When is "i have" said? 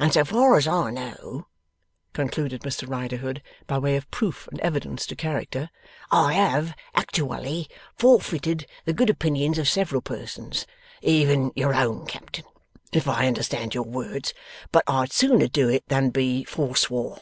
6.10-6.74